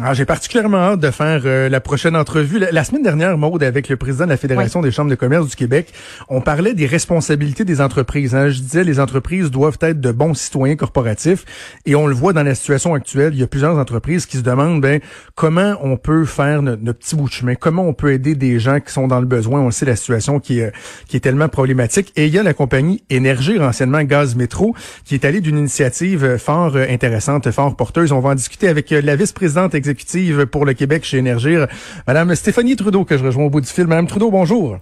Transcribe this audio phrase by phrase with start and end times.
[0.00, 2.60] Ah, j'ai particulièrement hâte de faire euh, la prochaine entrevue.
[2.60, 5.56] La, semaine dernière, Maude, avec le président de la Fédération des chambres de commerce du
[5.56, 5.92] Québec,
[6.28, 8.32] on parlait des responsabilités des entreprises.
[8.32, 8.48] Hein.
[8.48, 11.44] Je disais, les entreprises doivent être de bons citoyens corporatifs.
[11.84, 14.42] Et on le voit dans la situation actuelle, il y a plusieurs entreprises qui se
[14.42, 15.00] demandent ben,
[15.34, 18.78] comment on peut faire notre, petit bout de chemin, comment on peut aider des gens
[18.78, 19.60] qui sont dans le besoin?
[19.62, 20.72] On sait la situation qui est,
[21.08, 22.12] qui est tellement problématique.
[22.14, 26.36] Et il y a la compagnie Énergie, anciennement Gaz Métro, qui est allée d'une initiative
[26.36, 28.12] fort intéressante, fort porteuse.
[28.12, 31.66] On va en discuter avec la vice-présidente exécutive pour le Québec chez Énergir,
[32.06, 33.86] Madame Stéphanie Trudeau, que je rejoins au bout du fil.
[33.86, 34.78] Madame Trudeau, bonjour.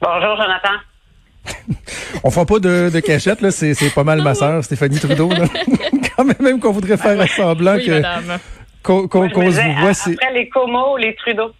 [0.00, 0.76] Bonjour, Jonathan.
[2.24, 3.50] On fera pas de, de cachette, là.
[3.50, 5.28] C'est, pas mal ma sœur, Stéphanie Trudeau,
[6.16, 8.02] Quand même, même qu'on voudrait faire un semblant que,
[8.82, 10.12] qu'on, se voit, c'est...
[10.12, 11.50] Après les Como, les Trudeau.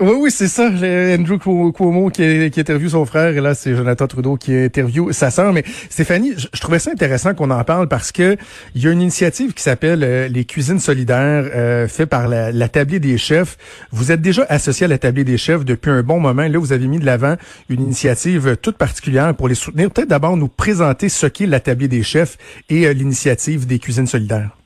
[0.00, 0.68] Oui, oui, c'est ça.
[0.68, 5.32] Andrew Cuomo qui, qui interviewe son frère et là, c'est Jonathan Trudeau qui interviewe sa
[5.32, 5.52] sœur.
[5.52, 8.36] Mais Stéphanie, je, trouvais ça intéressant qu'on en parle parce que
[8.76, 12.52] il y a une initiative qui s'appelle euh, les cuisines solidaires, euh, fait par la,
[12.52, 13.56] des chefs.
[13.90, 16.46] Vous êtes déjà associé à la Tablée des chefs depuis un bon moment.
[16.46, 17.34] Là, vous avez mis de l'avant
[17.68, 19.90] une initiative toute particulière pour les soutenir.
[19.90, 22.38] Peut-être d'abord nous présenter ce qu'est la Tablée des chefs
[22.68, 24.57] et euh, l'initiative des cuisines solidaires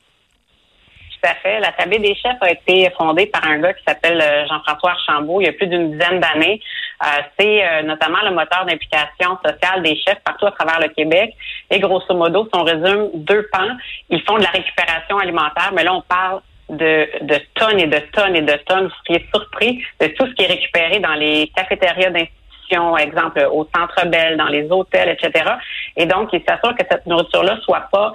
[1.45, 5.39] La Tablée des chefs a été fondée par un gars qui s'appelle euh, Jean-François Archambault
[5.39, 6.59] il y a plus d'une dizaine d'années.
[7.01, 11.33] Euh, c'est euh, notamment le moteur d'implication sociale des chefs partout à travers le Québec.
[11.71, 13.77] Et grosso modo, si on résume deux pans,
[14.09, 17.99] ils font de la récupération alimentaire, mais là, on parle de, de tonnes et de
[18.11, 18.87] tonnes et de tonnes.
[18.87, 23.65] Vous seriez surpris de tout ce qui est récupéré dans les cafétérias d'institutions, exemple au
[23.73, 25.51] Centre Bell, dans les hôtels, etc.
[25.95, 28.11] Et donc, ils s'assurent que cette nourriture-là soit pas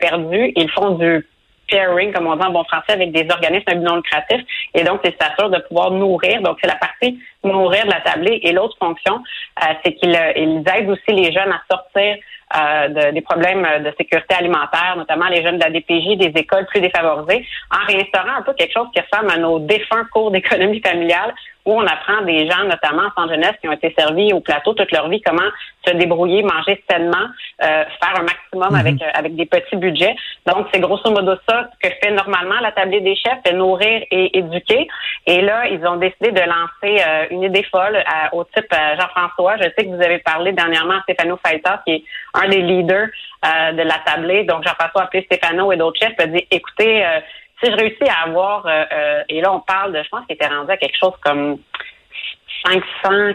[0.00, 0.52] perdue.
[0.56, 1.24] Ils font du
[1.68, 4.44] pairing, comme on dit en bon français, avec des organismes non lucratifs.
[4.74, 6.42] Et donc, c'est s'assure de pouvoir nourrir.
[6.42, 8.40] Donc, c'est la partie nourrir de la tablée.
[8.42, 9.22] Et l'autre fonction,
[9.62, 12.16] euh, c'est qu'ils euh, aident aussi les jeunes à sortir
[12.56, 16.80] euh, des problèmes de sécurité alimentaire, notamment les jeunes de la DPJ, des écoles plus
[16.80, 21.34] défavorisées, en réinstaurant un peu quelque chose qui ressemble à nos défunts cours d'économie familiale,
[21.64, 24.72] où on apprend des gens, notamment en centre jeunesse, qui ont été servis au plateau
[24.72, 25.48] toute leur vie, comment
[25.86, 27.26] se débrouiller, manger sainement,
[27.62, 29.02] euh, faire un maximum avec mhm.
[29.02, 30.14] euh, avec des petits budgets.
[30.46, 34.38] Donc, c'est grosso modo ça que fait normalement la tablée des chefs, c'est nourrir et
[34.38, 34.88] éduquer.
[35.26, 38.02] Et là, ils ont décidé de lancer euh, une idée folle
[38.32, 39.56] au type Jean-François.
[39.58, 42.04] Je sais que vous avez parlé dernièrement à Stéphano Faita, qui est
[42.34, 43.08] un des leaders
[43.42, 44.44] de la tablée.
[44.44, 47.04] Donc, Jean-François a appelé Stéphano et d'autres chefs, a dit, écoutez,
[47.62, 50.34] si je réussis à avoir, euh, euh, et là on parle de, je pense qu'il
[50.34, 51.58] était rendu à quelque chose comme
[52.66, 53.34] 500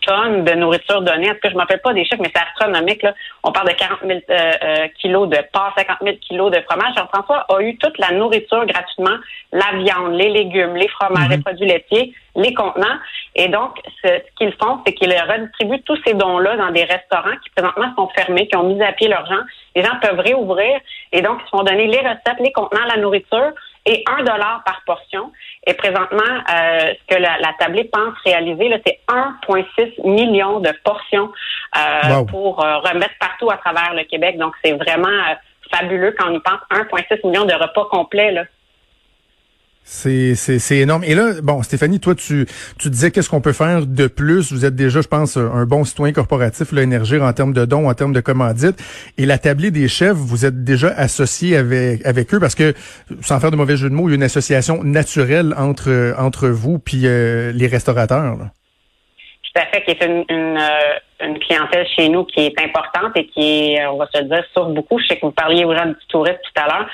[0.00, 1.30] tonnes de nourriture donnée.
[1.30, 3.02] En tout cas, je ne m'appelle pas des chiffres, mais c'est astronomique.
[3.02, 3.14] Là.
[3.42, 6.94] On parle de 40 000 euh, kilos de porc, 50 000 kilos de fromage.
[6.96, 9.16] Jean-François a eu toute la nourriture gratuitement,
[9.52, 11.42] la viande, les légumes, les fromages, les mhm.
[11.42, 12.98] produits laitiers, les contenants.
[13.34, 17.50] Et donc, ce, qu'ils font, c'est qu'ils redistribuent tous ces dons-là dans des restaurants qui
[17.50, 19.42] présentement sont fermés, qui ont mis à pied leurs gens.
[19.74, 20.80] Les gens peuvent réouvrir
[21.12, 23.52] et donc ils se font donner les recettes, les contenants, la nourriture
[23.86, 25.32] et un dollar par portion.
[25.66, 31.30] Et présentement, euh, ce que la, la tablée pense réaliser, c'est 1,6 million de portions
[31.76, 34.38] euh, pour euh, remettre partout à travers le Québec.
[34.38, 35.08] Donc, c'est vraiment
[35.70, 38.32] fabuleux quand on y pense 1,6 million de repas complets.
[38.32, 38.44] Là.
[39.82, 41.02] C'est, c'est, énorme.
[41.04, 42.46] Et là, bon, Stéphanie, toi, tu,
[42.78, 44.52] tu disais qu'est-ce qu'on peut faire de plus.
[44.52, 47.94] Vous êtes déjà, je pense, un bon citoyen corporatif, l'énergie en termes de dons, en
[47.94, 48.80] termes de commandites.
[49.18, 52.72] Et la tablée des chefs, vous êtes déjà associé avec, avec eux parce que,
[53.20, 56.48] sans faire de mauvais jeu de mots, il y a une association naturelle entre, entre
[56.48, 58.36] vous puis euh, les restaurateurs.
[58.38, 63.16] Tout à fait, qui est une, une, euh, une, clientèle chez nous qui est importante
[63.16, 65.00] et qui on va se dire, sur beaucoup.
[65.00, 66.88] Je sais que vous parliez aux gens du tourisme tout à l'heure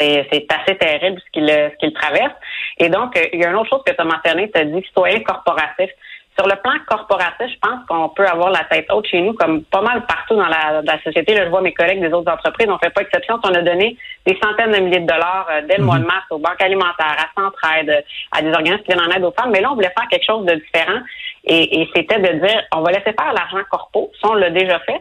[0.00, 2.34] c'est assez terrible ce qu'il ce qu'il traverse.
[2.78, 4.64] Et donc, euh, il y a une autre chose que tu as mentionné, tu as
[4.64, 5.90] dit citoyen corporatif.
[6.38, 9.62] Sur le plan corporatif, je pense qu'on peut avoir la tête haute chez nous, comme
[9.64, 11.34] pas mal partout dans la, société.
[11.34, 13.38] Là, je vois mes collègues des autres entreprises, on fait pas exception.
[13.42, 16.06] On a donné des centaines de milliers de dollars euh, dès le mois de mhm.
[16.06, 19.50] mars aux banques alimentaires, à Centraide, à des organismes qui viennent en aide aux femmes.
[19.50, 21.00] Mais là, on voulait faire quelque chose de différent.
[21.44, 24.10] Et, et c'était de dire, on va laisser faire l'argent corpo.
[24.22, 25.00] Ça, on l'a déjà fait.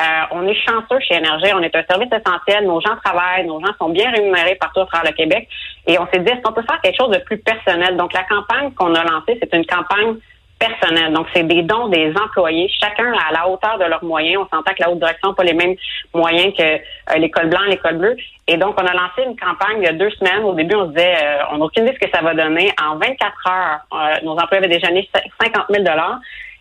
[0.00, 1.52] Euh, on est chanceux chez Énergie.
[1.54, 2.64] On est un service essentiel.
[2.64, 3.46] Nos gens travaillent.
[3.46, 5.48] Nos gens sont bien rémunérés partout à travers le Québec.
[5.86, 7.96] Et on s'est dit, est-ce qu'on peut faire quelque chose de plus personnel?
[7.96, 10.16] Donc, la campagne qu'on a lancée, c'est une campagne
[10.58, 11.12] personnelle.
[11.12, 14.42] Donc, c'est des dons des employés, chacun à la hauteur de leurs moyens.
[14.42, 15.74] On s'entend que la haute direction n'a pas les mêmes
[16.14, 18.16] moyens que euh, l'école blanche, l'école bleue.
[18.46, 20.44] Et donc, on a lancé une campagne il y a deux semaines.
[20.44, 22.32] Au début, on se disait, euh, on n'a aucune idée de ce que ça va
[22.32, 22.70] donner.
[22.82, 25.08] En 24 heures, nos employés avaient déjà gagné
[25.40, 25.84] 50 000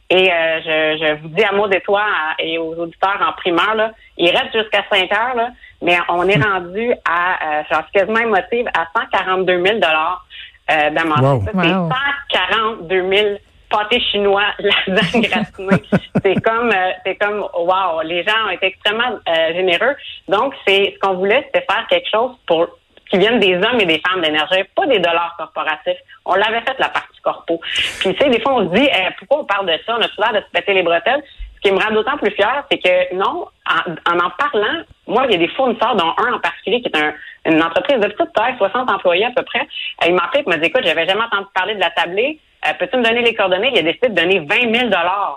[0.10, 2.04] et euh, je, je, vous dis à moi et toi
[2.40, 5.50] et aux auditeurs en primeur, là, il reste jusqu'à 5 heures, là,
[5.82, 10.26] mais on est rendu à, euh, je suis quasiment émotive, à 142 000 dollars
[10.72, 11.44] euh, d'amende.
[11.46, 13.38] C'est 142 000
[13.70, 15.84] pâté chinois, lasagne gratinée.
[16.24, 19.96] c'est comme, euh, c'est comme, wow, les gens ont été extrêmement euh, généreux.
[20.28, 22.68] Donc, c'est ce qu'on voulait, c'était faire quelque chose pour
[23.10, 25.98] qui viennent des hommes et des femmes d'énergie, pas des dollars corporatifs.
[26.26, 27.60] On l'avait fait la partie corpo.
[28.00, 30.02] Puis tu sais, des fois on se dit eh, pourquoi on parle de ça, on
[30.02, 31.24] a tout l'air de se péter les bretelles.
[31.56, 35.34] Ce qui me rend d'autant plus fier, c'est que non, en, en, parlant, moi, il
[35.34, 37.14] y a des fournisseurs, dont un en particulier qui est un,
[37.46, 39.60] une entreprise de petite taille, 60 employés à peu près.
[39.60, 42.40] Euh, il m'a appelé et m'a dit écoute, j'avais jamais entendu parler de la tablée.
[42.66, 43.72] Euh, peux-tu me donner les coordonnées?
[43.74, 44.90] Il a décidé de donner 20 000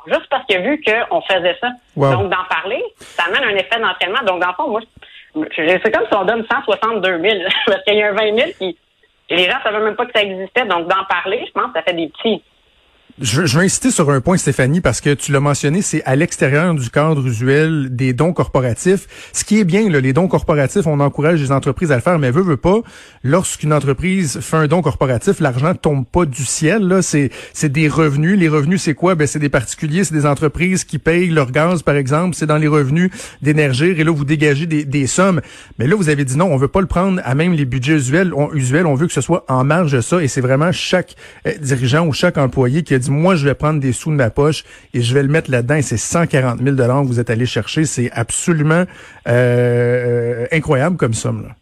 [0.06, 1.68] juste parce qu'il a vu qu'on faisait ça.
[1.96, 4.22] Donc, d'en parler, ça amène un effet d'entraînement.
[4.26, 4.80] Donc, dans le fond, moi,
[5.56, 7.34] c'est comme si on donne 162 000
[7.66, 8.78] parce qu'il y a un 20 000 qui...
[9.30, 10.66] Les gens ne savaient même pas que ça existait.
[10.66, 12.42] Donc, d'en parler, je pense ça fait des petits
[13.20, 16.16] je, je, veux insister sur un point, Stéphanie, parce que tu l'as mentionné, c'est à
[16.16, 19.06] l'extérieur du cadre usuel des dons corporatifs.
[19.32, 22.18] Ce qui est bien, là, les dons corporatifs, on encourage les entreprises à le faire,
[22.18, 22.80] mais veut, veut pas,
[23.22, 27.00] lorsqu'une entreprise fait un don corporatif, l'argent tombe pas du ciel.
[27.02, 27.30] C'est,
[27.64, 28.38] des revenus.
[28.38, 29.14] Les revenus, c'est quoi?
[29.14, 32.34] Ben, c'est des particuliers, c'est des entreprises qui payent leur gaz, par exemple.
[32.34, 33.10] C'est dans les revenus
[33.42, 33.90] d'énergie.
[33.96, 35.40] Et là, vous dégagez des, des, sommes.
[35.78, 37.94] Mais là, vous avez dit non, on veut pas le prendre à même les budgets
[37.94, 38.32] usuels.
[38.34, 40.22] On, usuels, on veut que ce soit en marge de ça.
[40.22, 41.14] Et c'est vraiment chaque
[41.46, 44.64] euh, dirigeant ou chaque employé qui moi, je vais prendre des sous de ma poche
[44.94, 45.78] et je vais le mettre là-dedans.
[45.82, 47.84] C'est 140 000 que vous êtes allé chercher.
[47.84, 48.84] C'est absolument
[49.28, 51.42] euh, euh, incroyable comme somme.
[51.42, 51.54] Là.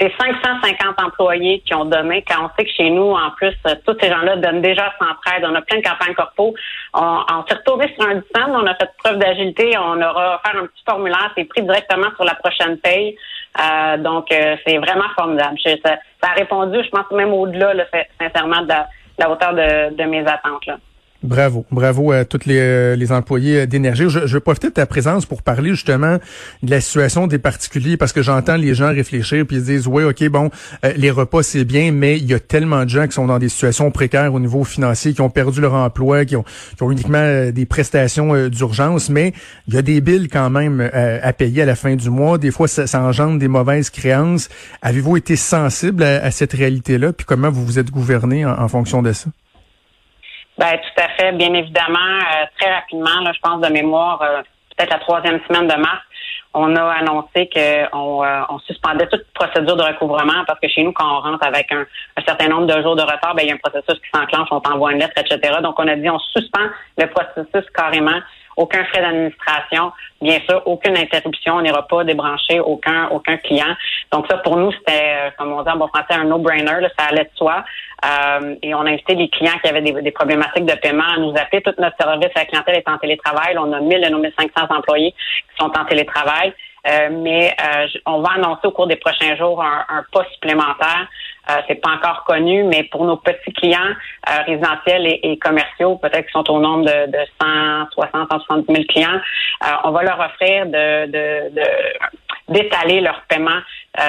[0.00, 3.54] C'est 550 employés qui ont donné, quand on sait que chez nous, en plus,
[3.86, 5.44] tous ces gens-là donnent déjà sans aide.
[5.44, 6.54] On a plein de campagnes corpo.
[6.94, 10.62] On, on s'est retourné sur un dizaine, on a fait preuve d'agilité, on aura offert
[10.62, 13.14] un petit formulaire, c'est pris directement sur la prochaine paye.
[13.60, 15.58] Euh, donc, c'est vraiment formidable.
[15.84, 17.74] ça, a répondu, je pense, même au-delà,
[18.18, 18.88] sincèrement, de la,
[19.28, 20.66] hauteur de, de mes attentes.
[20.66, 20.78] Là.
[21.22, 24.04] Bravo, bravo à tous les, euh, les employés d'énergie.
[24.08, 26.16] Je, je vais profiter de ta présence pour parler justement
[26.62, 30.02] de la situation des particuliers parce que j'entends les gens réfléchir puis ils disent oui,
[30.02, 30.48] ok, bon,
[30.82, 33.38] euh, les repas c'est bien, mais il y a tellement de gens qui sont dans
[33.38, 36.44] des situations précaires au niveau financier, qui ont perdu leur emploi, qui ont,
[36.78, 39.34] qui ont uniquement euh, des prestations d'urgence, mais
[39.68, 42.38] il y a des billes quand même à payer à la fin du mois.
[42.38, 44.48] Des fois, ça, ça engendre des mauvaises créances.
[44.80, 47.12] Avez-vous été sensible à, cette réalité-là?
[47.12, 49.28] Puis comment vous vous êtes gouverné en fonction de ça?
[50.60, 54.42] Ben tout à fait, bien évidemment, euh, très rapidement, là, je pense de mémoire, euh,
[54.76, 56.02] peut-être la troisième semaine de mars,
[56.52, 60.92] on a annoncé qu'on euh, on suspendait toute procédure de recouvrement parce que chez nous,
[60.92, 61.86] quand on rentre avec un,
[62.26, 64.60] certain nombre de jours de retard, ben, il y a un processus qui s'enclenche, on
[64.60, 65.60] t'envoie une lettre, etc.
[65.62, 66.66] Donc, on a dit on suspend
[66.98, 68.20] le processus carrément
[68.60, 73.74] aucun frais d'administration, bien sûr, aucune interruption, on n'ira pas débrancher aucun aucun client.
[74.12, 77.06] Donc ça, pour nous, c'était, euh, comme on dit en bon français, un no-brainer, ça
[77.06, 77.64] allait de soi.
[78.04, 81.30] Euh, et on a invité les clients qui avaient des, problématiques de paiement à nous
[81.30, 81.62] appeler.
[81.62, 83.56] Tout notre service à la clientèle est en télétravail.
[83.58, 86.52] On a 1000 de nos 1500 employés qui sont en télétravail.
[86.86, 91.08] Euh, mais euh, on va annoncer au cours des prochains jours un, un pas supplémentaire.
[91.50, 93.94] Euh, c'est pas encore connu, mais pour nos petits clients
[94.46, 99.20] résidentiels et, commerciaux, peut-être qu'ils sont au nombre de, de 160, 170 000 clients,
[99.84, 101.60] on va leur offrir de, de,
[102.48, 103.58] d'étaler leur paiement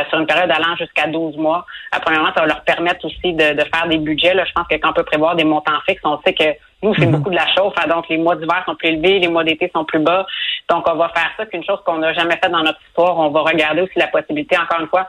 [0.09, 1.65] sur une période allant jusqu'à 12 mois.
[2.01, 4.33] premièrement, ça va leur permettre aussi de, de faire des budgets.
[4.33, 6.95] Là, je pense que quand on peut prévoir des montants fixes, on sait que nous,
[6.95, 7.11] c'est mhm.
[7.11, 9.69] beaucoup de la chauffe, hein, donc les mois d'hiver sont plus élevés, les mois d'été
[9.73, 10.25] sont plus bas.
[10.69, 13.17] Donc, on va faire ça, qu'une chose qu'on n'a jamais fait dans notre histoire.
[13.17, 15.07] On va regarder aussi la possibilité, encore une fois,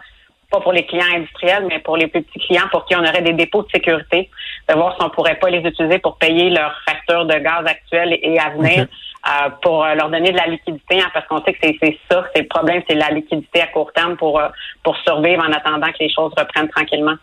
[0.52, 3.32] pas pour les clients industriels, mais pour les petits clients pour qui on aurait des
[3.32, 4.30] dépôts de sécurité,
[4.68, 8.18] de voir si on pourrait pas les utiliser pour payer leurs factures de gaz actuelles
[8.22, 11.54] et à venir, euh, pour euh, leur donner de la liquidité, hein, parce qu'on sait
[11.54, 14.48] que c'est ça, c'est le problème, c'est la liquidité à court terme pour, euh,
[14.82, 17.14] pour survivre en attendant que les choses reprennent tranquillement.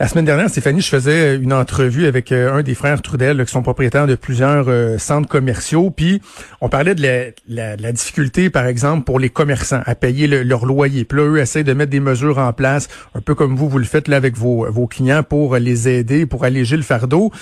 [0.00, 3.50] La semaine dernière, Stéphanie, je faisais une entrevue avec euh, un des frères Trudel, qui
[3.50, 5.90] sont propriétaires de plusieurs euh, centres commerciaux.
[5.90, 6.22] Puis,
[6.60, 11.04] on parlait de la, difficulté, par exemple, pour les commerçants à payer leur loyer.
[11.04, 13.78] Puis là, eux essaient de mettre des mesures en place, un peu comme vous, vous
[13.78, 17.32] le faites là avec vos, vos clients pour les aider, pour alléger le fardeau.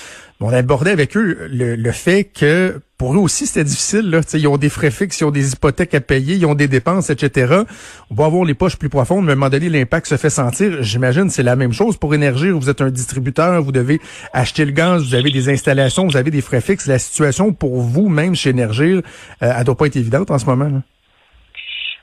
[0.41, 4.11] On abordait avec eux le, le fait que pour eux aussi, c'était difficile.
[4.11, 4.21] Là.
[4.33, 7.11] ils ont des frais fixes, ils ont des hypothèques à payer, ils ont des dépenses,
[7.11, 7.63] etc.
[8.11, 10.31] On va avoir les poches plus profondes, mais à un moment donné, l'impact se fait
[10.31, 10.83] sentir.
[10.83, 12.57] J'imagine c'est la même chose pour Énergir.
[12.57, 14.01] Vous êtes un distributeur, vous devez
[14.33, 16.87] acheter le gaz, vous avez des installations, vous avez des frais fixes.
[16.87, 19.03] La situation pour vous, même chez Énergir,
[19.43, 20.65] euh, elle doit pas être évidente en ce moment.
[20.65, 20.83] Là.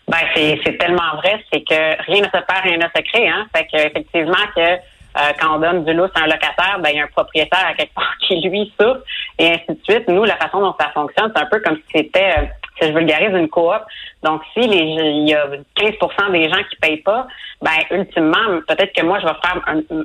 [0.08, 3.28] Ben, c'est tellement vrai, c'est que rien ne se perd, rien ne se crée.
[3.28, 3.48] Hein?
[3.56, 6.98] Fait que, effectivement, que euh, quand on donne du lousse à un locataire, ben, il
[6.98, 9.02] y a un propriétaire à quelque part qui lui souffre
[9.40, 10.08] et ainsi de suite.
[10.08, 12.46] Nous, la façon dont ça fonctionne, c'est un peu comme si c'était, euh,
[12.80, 13.82] si je vulgarise, une coop.
[14.24, 17.28] Donc, si les, il y a 15% des gens qui payent pas,
[17.62, 19.62] ben, ultimement, peut-être que moi, je vais faire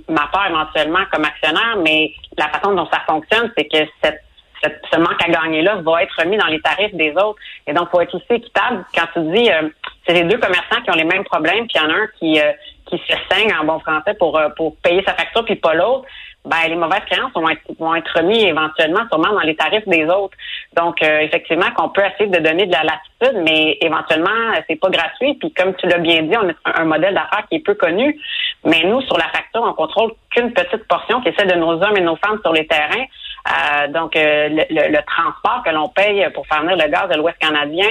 [0.08, 4.22] ma part éventuellement comme actionnaire, mais la façon dont ça fonctionne, c'est que cette
[4.62, 7.38] ce manque à gagner-là va être remis dans les tarifs des autres.
[7.66, 8.84] Et donc, faut être aussi équitable.
[8.94, 9.68] Quand tu dis, euh,
[10.08, 12.06] c'est les deux commerçants qui ont les mêmes problèmes, puis il y en a un
[12.18, 12.40] qui,
[12.88, 16.06] qui se saigne en bon français pour, euh, pour payer sa facture puis pas l'autre,
[16.44, 20.04] ben les mauvaises créances vont être, vont être remis éventuellement sûrement dans les tarifs des
[20.04, 20.36] autres.
[20.74, 24.88] Donc euh, effectivement qu'on peut essayer de donner de la latitude, mais éventuellement c'est pas
[24.88, 25.34] gratuit.
[25.34, 28.18] Puis comme tu l'as bien dit, on a un modèle d'affaires qui est peu connu,
[28.64, 31.72] mais nous sur la facture on contrôle qu'une petite portion qui est celle de nos
[31.72, 33.04] hommes et nos femmes sur les terrains.
[33.46, 37.38] Euh, donc, euh, le, transport que l'on paye pour faire venir le gaz de l'Ouest
[37.38, 37.88] canadien,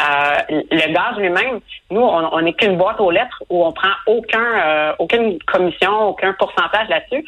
[0.00, 0.36] euh,
[0.70, 5.38] le gaz lui-même, nous, on n'est qu'une boîte aux lettres où on prend aucun, aucune
[5.42, 7.24] commission, aucun pourcentage là-dessus.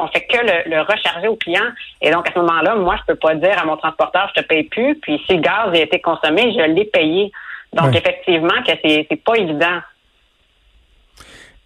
[0.00, 1.66] on fait que le, recharger au client.
[2.00, 4.46] Et donc, à ce moment-là, moi, je peux pas dire à mon transporteur, je te
[4.46, 4.96] paye plus.
[4.96, 7.30] Puis, si le gaz a été consommé, je l'ai payé.
[7.72, 9.78] Donc, effectivement, que c'est pas évident.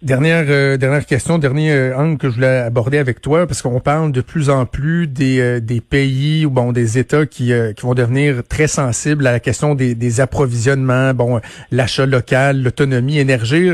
[0.05, 3.79] Dernière euh, dernière question, dernier euh, angle que je voulais aborder avec toi, parce qu'on
[3.79, 7.81] parle de plus en plus des, euh, des pays ou bon des États qui, qui
[7.81, 13.71] vont devenir très sensibles à la question des, des approvisionnements, bon l'achat local, l'autonomie énergie.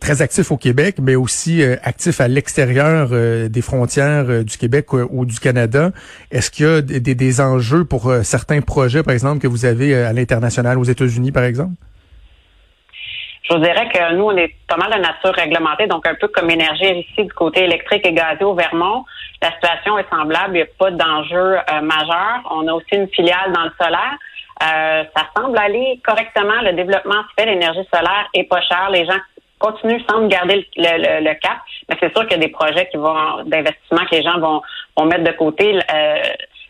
[0.00, 3.10] Très actif au Québec, mais aussi actif à l'extérieur
[3.48, 5.92] des frontières du Québec ou du Canada.
[6.32, 9.94] Est-ce qu'il y a des, des enjeux pour certains projets, par exemple, que vous avez
[9.94, 11.74] à l'international, aux États-Unis, par exemple?
[13.48, 16.28] Je vous dirais que nous, on est pas mal de nature réglementée, donc un peu
[16.28, 19.04] comme énergie ici du côté électrique et gazier au Vermont.
[19.40, 22.42] La situation est semblable, il n'y a pas d'enjeu euh, majeur.
[22.50, 24.18] On a aussi une filiale dans le solaire.
[24.62, 26.60] Euh, ça semble aller correctement.
[26.62, 28.90] Le développement se fait, l'énergie solaire est pas chère.
[28.90, 29.18] Les gens
[29.58, 31.58] continuent, semblent garder le, cap.
[31.88, 34.60] Mais c'est sûr qu'il y a des projets qui vont d'investissement que les gens vont,
[34.94, 35.74] vont mettre de côté.
[35.74, 36.22] Euh,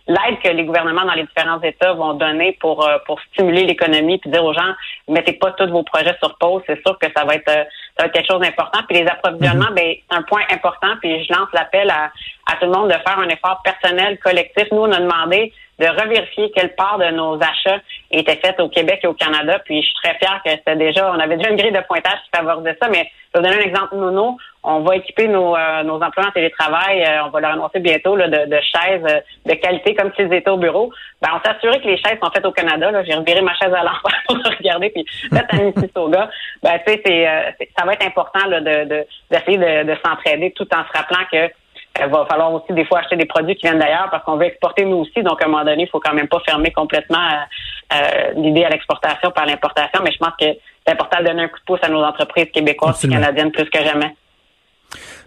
[0.09, 4.19] l'aide que les gouvernements dans les différents États vont donner pour euh, pour stimuler l'économie
[4.19, 4.75] puis dire aux gens
[5.07, 7.65] mettez pas tous vos projets sur pause, c'est sûr que ça va être euh,
[7.97, 8.81] ça va être quelque chose d'important.
[8.89, 9.75] Puis les approvisionnements, mhm.
[9.75, 10.89] ben c'est un point important.
[11.01, 12.11] Puis je lance l'appel à,
[12.51, 14.65] à tout le monde de faire un effort personnel, collectif.
[14.73, 17.81] Nous, on a demandé de revérifier quelle part de nos achats
[18.11, 19.61] était faite au Québec et au Canada.
[19.65, 22.19] Puis je suis très fière que c'était déjà, on avait déjà une grille de pointage
[22.25, 24.37] qui favorisait ça, mais je vais donner un exemple Nono.
[24.65, 28.17] On va équiper nos, euh, nos employés en télétravail, euh, on va leur annoncer bientôt
[28.17, 30.93] là, de, de, chaises euh, de qualité comme s'ils étaient au bureau.
[31.23, 32.91] Ben, on s'est assuré que les chaises sont faites au Canada.
[33.05, 36.29] J'ai reviré ma chaise à l'envers pour regarder, puis là, à Mississauga.
[36.63, 40.69] Ben, tu sais, c'est, ça va être important là, de, d'essayer de, de s'entraider tout
[40.75, 41.51] en se rappelant que
[42.01, 44.47] il va falloir aussi des fois acheter des produits qui viennent d'ailleurs parce qu'on veut
[44.47, 45.23] exporter nous aussi.
[45.23, 48.65] Donc, à un moment donné, il faut quand même pas fermer complètement euh, euh, l'idée
[48.65, 50.01] à l'exportation par l'importation.
[50.03, 50.47] Mais je pense que
[50.87, 53.69] c'est important de donner un coup de pouce à nos entreprises québécoises et canadiennes plus
[53.69, 54.15] que jamais.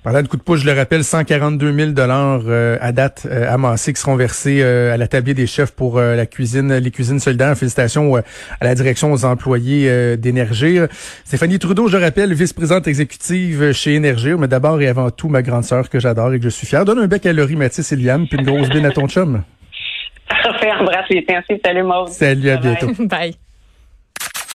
[0.03, 3.53] Parlant de coup de pouce, je le rappelle, 142 000 dollars euh, à date euh,
[3.53, 7.19] amassés qui seront versés euh, à la table des chefs pour la cuisine, les cuisines
[7.19, 7.55] solidaires.
[7.55, 8.23] Félicitations à
[8.63, 10.79] la direction aux employés d'énergie.
[11.23, 15.43] Stéphanie Trudeau, je le rappelle, vice-présidente exécutive chez Énergie, mais d'abord et avant tout ma
[15.43, 16.83] grande sœur que j'adore et que je suis fier.
[16.83, 19.43] Donne un bec à Laurie Mathis et Liane, puis une grosse bine à ton chum.
[20.43, 21.25] Parfait, embrasse les
[21.63, 22.09] Salut Maud.
[22.09, 22.91] Salut, à bientôt.
[22.99, 23.35] Bye.